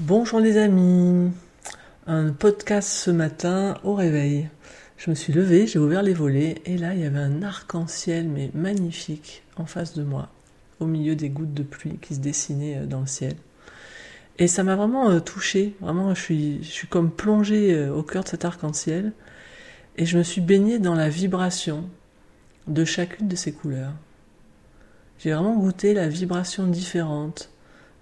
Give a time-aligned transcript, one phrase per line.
[0.00, 1.30] Bonjour les amis,
[2.08, 4.48] un podcast ce matin au réveil.
[4.96, 8.28] Je me suis levée, j'ai ouvert les volets et là il y avait un arc-en-ciel
[8.28, 10.30] mais magnifique en face de moi,
[10.80, 13.36] au milieu des gouttes de pluie qui se dessinaient euh, dans le ciel.
[14.38, 18.28] Et ça m'a vraiment euh, touchée, vraiment je suis, comme plongée euh, au cœur de
[18.28, 19.12] cet arc-en-ciel
[19.96, 21.88] et je me suis baignée dans la vibration
[22.66, 23.92] de chacune de ces couleurs.
[25.20, 27.48] J'ai vraiment goûté la vibration différente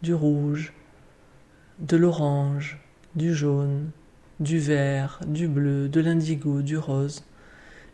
[0.00, 0.72] du rouge,
[1.82, 2.78] de l'orange,
[3.14, 3.90] du jaune,
[4.40, 7.24] du vert, du bleu, de l'indigo, du rose.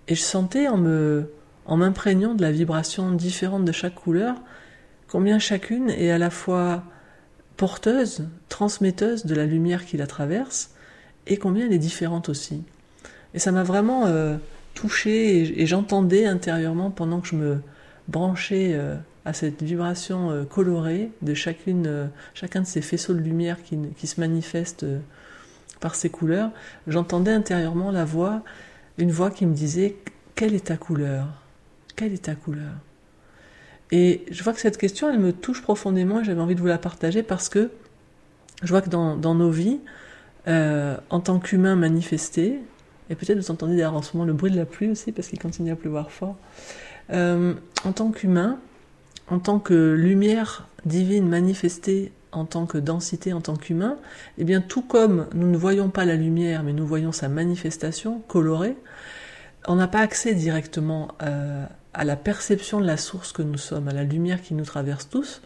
[0.07, 1.31] Et je sentais en me,
[1.67, 4.37] en m'imprégnant de la vibration différente de chaque couleur,
[5.09, 6.85] combien chacune est à la fois
[7.57, 10.71] porteuse, transmetteuse de la lumière qui la traverse,
[11.27, 12.63] et combien elle est différente aussi.
[13.35, 14.37] Et ça m'a vraiment euh,
[14.75, 17.61] touché et, j'entendais intérieurement pendant que je me
[18.07, 18.97] branchais euh,
[19.29, 24.07] à cette vibration euh, colorée de chacune, euh, chacun de ces faisceaux de lumière qui,
[24.07, 25.01] se manifestent euh,
[25.81, 26.51] par ces couleurs,
[26.87, 28.43] j'entendais intérieurement la voix,
[28.97, 29.97] une voix qui me disait
[30.35, 31.27] quelle est ta couleur?
[31.95, 32.73] Quelle est ta couleur?
[33.91, 36.67] Et je vois que cette question, elle me touche profondément et j'avais envie de vous
[36.67, 37.71] la partager parce que
[38.63, 39.79] je vois que dans, nos vies,
[40.47, 42.61] en tant qu'humains manifestés,
[43.11, 45.29] et peut-être vous entendez d'ailleurs en ce moment le bruit de la pluie aussi parce
[45.29, 46.37] qu'il continue à pleuvoir fort,
[47.11, 48.59] en tant qu'humains,
[49.31, 53.97] en tant que lumière divine manifestée en tant que densité, en tant qu'humain,
[54.37, 58.21] eh bien tout comme nous ne voyons pas la lumière, mais nous voyons sa manifestation
[58.29, 58.77] colorée,
[59.67, 63.89] on n'a pas accès directement euh, à la perception de la source que nous sommes,
[63.89, 65.43] à la lumière qui nous traverse tous.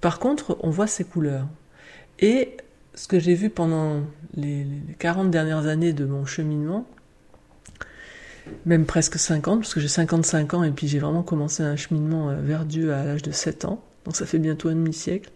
[0.00, 1.46] Par contre, on voit ses couleurs.
[2.18, 2.56] Et
[2.94, 4.00] ce que j'ai vu pendant
[4.34, 6.86] les, les 40 dernières années de mon cheminement,
[8.66, 12.30] même presque 50, parce que j'ai 55 ans et puis j'ai vraiment commencé un cheminement
[12.30, 15.30] euh, vers Dieu à l'âge de 7 ans, donc ça fait bientôt un demi-siècle.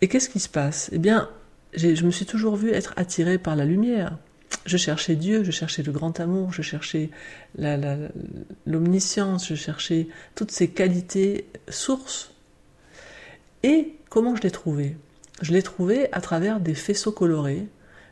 [0.00, 0.90] Et qu'est-ce qui se passe?
[0.92, 1.28] Eh bien,
[1.74, 4.18] je me suis toujours vu être attiré par la lumière.
[4.66, 7.10] Je cherchais Dieu, je cherchais le grand amour, je cherchais
[8.66, 12.32] l'omniscience, je cherchais toutes ces qualités sources.
[13.62, 14.96] Et comment je l'ai trouvé
[15.40, 17.66] Je l'ai trouvé à travers des faisceaux colorés,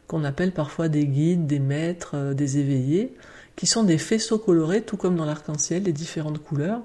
[0.07, 3.15] qu'on appelle parfois des guides, des maîtres, euh, des éveillés,
[3.61, 6.81] qui sont des faisceaux colorés, tout comme dans l'arc-en-ciel, les différentes couleurs.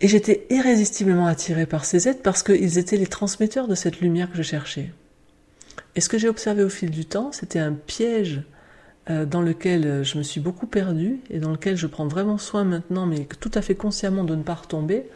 [0.00, 4.30] Et j'étais irrésistiblement attirée par ces êtres parce qu'ils étaient les transmetteurs de cette lumière
[4.30, 4.90] que je cherchais.
[5.94, 8.40] Et ce que j'ai observé au fil du temps, c'était un piège
[9.10, 12.64] euh, dans lequel je me suis beaucoup perdue et dans lequel je prends vraiment soin
[12.64, 15.10] maintenant, mais tout à fait consciemment de ne pas retomber,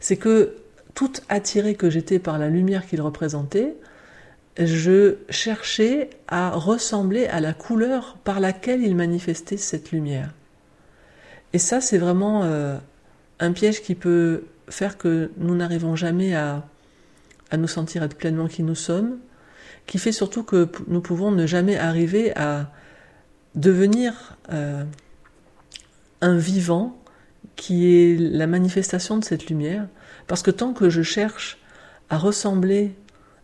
[0.00, 0.56] c'est que
[0.94, 3.76] toute attirée que j'étais par la lumière qu'il représentait,
[4.58, 10.30] je cherchais à ressembler à la couleur par laquelle il manifestait cette lumière.
[11.52, 12.76] Et ça, c'est vraiment euh,
[13.40, 16.66] un piège qui peut faire que nous n'arrivons jamais à,
[17.50, 19.18] à nous sentir être pleinement qui nous sommes,
[19.86, 22.70] qui fait surtout que nous pouvons ne jamais arriver à
[23.54, 24.84] devenir euh,
[26.20, 26.98] un vivant
[27.56, 29.86] qui est la manifestation de cette lumière,
[30.26, 31.58] parce que tant que je cherche
[32.08, 32.94] à ressembler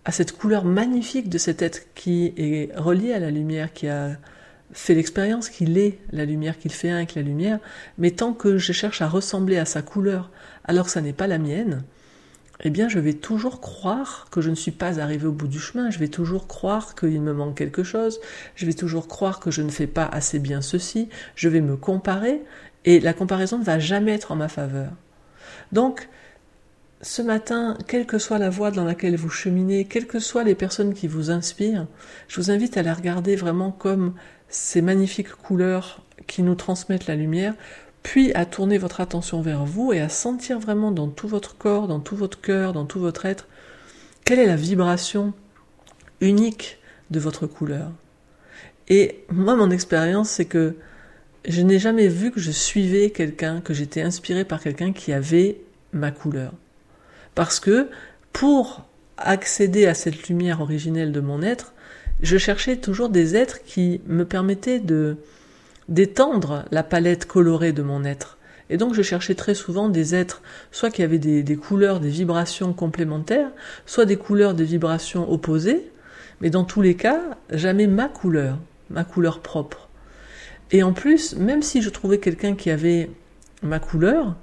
[0.08, 4.16] à cette couleur magnifique de cet être qui est relié à la lumière, qui a
[4.72, 7.58] fait l'expérience qu'il est la lumière, qu'il fait avec la lumière,
[7.98, 10.30] mais tant que je cherche à ressembler à sa couleur
[10.64, 11.84] alors que ça n'est pas la mienne,
[12.60, 15.60] eh bien je vais toujours croire que je ne suis pas arrivé au bout du
[15.60, 18.18] chemin, je vais toujours croire qu'il me manque quelque chose,
[18.54, 21.76] je vais toujours croire que je ne fais pas assez bien ceci, je vais me
[21.76, 22.40] comparer,
[22.86, 24.90] et la comparaison ne va jamais être en ma faveur.
[25.70, 26.08] Donc,
[27.00, 30.54] ce matin, quelle que soit la voie dans laquelle vous cheminez, quelles que soient les
[30.54, 31.86] personnes qui vous inspirent,
[32.26, 34.14] je vous invite à les regarder vraiment comme
[34.48, 37.54] ces magnifiques couleurs qui nous transmettent la lumière,
[38.02, 41.86] puis à tourner votre attention vers vous et à sentir vraiment dans tout votre corps,
[41.86, 43.46] dans tout votre cœur, dans tout votre être,
[44.24, 45.34] quelle est la vibration
[46.20, 46.78] unique
[47.10, 47.92] de votre couleur.
[48.88, 50.76] Et moi, mon expérience, c'est que
[51.46, 55.60] je n'ai jamais vu que je suivais quelqu'un, que j'étais inspiré par quelqu'un qui avait
[55.92, 56.52] ma couleur.
[57.38, 57.86] Parce que
[58.32, 58.84] pour
[59.16, 61.72] accéder à cette lumière originelle de mon être,
[62.20, 65.18] je cherchais toujours des êtres qui me permettaient de
[65.88, 68.38] d'étendre la palette colorée de mon être.
[68.70, 70.42] Et donc je cherchais très souvent des êtres,
[70.72, 73.52] soit qui avaient des, des, couleurs, des vibrations complémentaires,
[73.86, 75.92] soit des couleurs, des vibrations opposées,
[76.40, 77.20] mais dans tous les cas,
[77.50, 78.58] jamais ma couleur,
[78.90, 79.88] ma couleur propre.
[80.72, 83.08] Et en plus, même si je trouvais quelqu'un qui avait
[83.62, 84.34] ma couleur,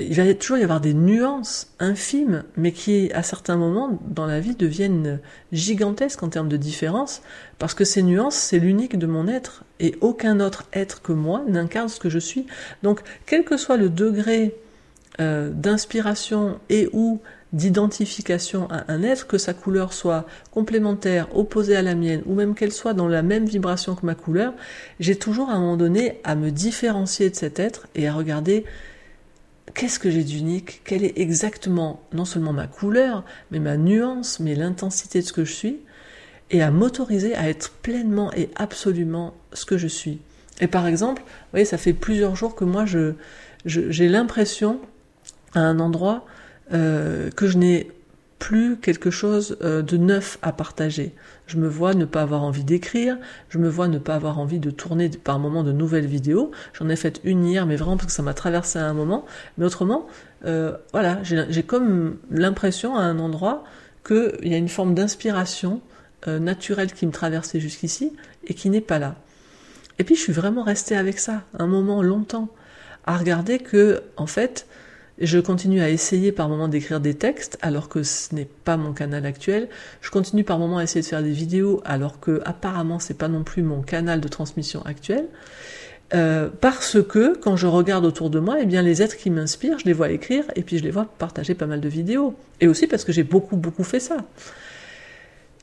[0.00, 4.40] il va toujours y avoir des nuances infimes, mais qui, à certains moments dans la
[4.40, 5.20] vie, deviennent
[5.52, 7.22] gigantesques en termes de différence,
[7.58, 11.42] parce que ces nuances, c'est l'unique de mon être, et aucun autre être que moi
[11.48, 12.46] n'incarne ce que je suis.
[12.82, 14.54] Donc, quel que soit le degré
[15.20, 17.20] euh, d'inspiration et ou
[17.52, 22.54] d'identification à un être, que sa couleur soit complémentaire, opposée à la mienne, ou même
[22.54, 24.52] qu'elle soit dans la même vibration que ma couleur,
[25.00, 28.64] j'ai toujours à un moment donné à me différencier de cet être et à regarder
[29.76, 34.54] qu'est-ce que j'ai d'unique, quelle est exactement non seulement ma couleur, mais ma nuance, mais
[34.54, 35.76] l'intensité de ce que je suis,
[36.50, 40.18] et à m'autoriser à être pleinement et absolument ce que je suis.
[40.60, 43.12] Et par exemple, vous voyez, ça fait plusieurs jours que moi, je,
[43.66, 44.80] j'ai l'impression
[45.54, 46.24] à un endroit
[46.72, 47.90] euh, que je n'ai
[48.38, 51.14] plus quelque chose euh, de neuf à partager.
[51.46, 53.16] Je me vois ne pas avoir envie d'écrire,
[53.48, 56.50] je me vois ne pas avoir envie de tourner par moment de nouvelles vidéos.
[56.74, 59.24] J'en ai fait une hier, mais vraiment parce que ça m'a traversé à un moment.
[59.56, 60.06] Mais autrement,
[60.44, 63.64] euh, voilà, j'ai comme l'impression à un endroit
[64.06, 65.80] qu'il y a une forme d'inspiration
[66.28, 68.12] euh, naturelle qui me traversait jusqu'ici
[68.46, 69.16] et qui n'est pas là.
[69.98, 72.48] Et puis je suis vraiment restée avec ça un moment longtemps,
[73.06, 74.66] à regarder que, en fait,
[75.18, 78.92] je continue à essayer par moment d'écrire des textes alors que ce n'est pas mon
[78.92, 79.68] canal actuel.
[80.02, 83.28] Je continue par moment à essayer de faire des vidéos alors que apparemment c'est pas
[83.28, 85.26] non plus mon canal de transmission actuel.
[86.14, 89.78] Euh, parce que quand je regarde autour de moi, eh bien les êtres qui m'inspirent,
[89.78, 92.34] je les vois écrire et puis je les vois partager pas mal de vidéos.
[92.60, 94.18] Et aussi parce que j'ai beaucoup beaucoup fait ça.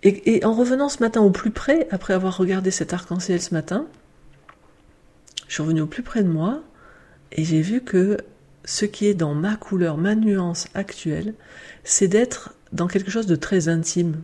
[0.01, 3.53] Et, et en revenant ce matin au plus près, après avoir regardé cet arc-en-ciel ce
[3.53, 3.85] matin,
[5.47, 6.61] je suis revenue au plus près de moi
[7.31, 8.17] et j'ai vu que
[8.65, 11.33] ce qui est dans ma couleur, ma nuance actuelle,
[11.83, 14.21] c'est d'être dans quelque chose de très intime,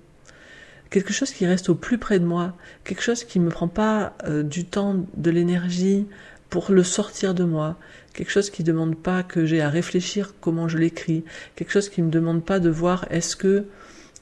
[0.89, 3.67] quelque chose qui reste au plus près de moi, quelque chose qui ne me prend
[3.67, 6.07] pas euh, du temps, de l'énergie
[6.49, 7.77] pour le sortir de moi,
[8.13, 11.23] quelque chose qui ne demande pas que j'ai à réfléchir comment je l'écris,
[11.55, 13.65] quelque chose qui ne me demande pas de voir est-ce que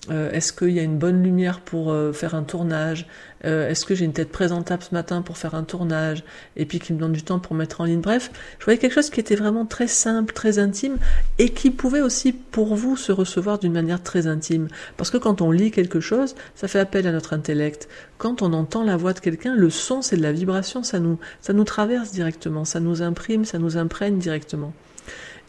[0.10, 3.08] euh, est-ce qu'il y a une bonne lumière pour euh, faire un tournage?
[3.46, 6.24] Euh, Est-ce que j'ai une tête présentable ce matin pour faire un tournage?
[6.56, 8.02] Et puis qui me donne du temps pour mettre en ligne.
[8.02, 10.98] Bref, je voyais quelque chose qui était vraiment très simple, très intime,
[11.38, 14.68] et qui pouvait aussi pour vous se recevoir d'une manière très intime.
[14.96, 17.88] Parce que quand on lit quelque chose, ça fait appel à notre intellect.
[18.18, 21.20] Quand on entend la voix de quelqu'un, le son c'est de la vibration, ça nous,
[21.42, 24.74] ça nous traverse directement, ça nous imprime, ça nous imprègne directement.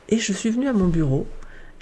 [0.09, 1.27] Et je suis venue à mon bureau,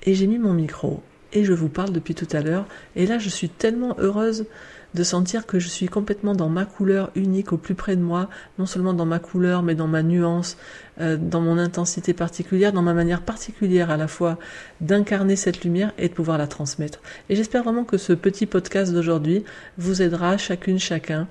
[0.05, 1.03] et j'ai mis mon micro,
[1.33, 2.67] et je vous parle depuis tout à l'heure.
[2.95, 4.47] Et là, je suis tellement heureuse
[4.95, 8.29] de sentir que je suis complètement dans ma couleur unique au plus près de moi,
[8.59, 10.57] non seulement dans ma couleur, mais dans ma nuance,
[11.01, 14.39] euh, dans mon intensité particulière, dans ma manière particulière à la fois
[14.81, 17.01] d'incarner cette lumière et de pouvoir la transmettre.
[17.29, 19.45] Et j'espère vraiment que ce petit podcast d'aujourd'hui
[19.77, 21.29] vous aidera chacune, chacun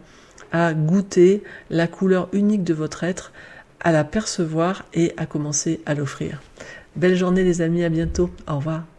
[0.51, 3.33] à goûter la couleur unique de votre être,
[3.81, 6.41] à la percevoir et à commencer à l'offrir.
[6.95, 8.85] Belle journée les amis, à bientôt, au revoir.